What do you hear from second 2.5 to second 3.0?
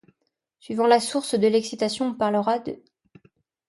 d'.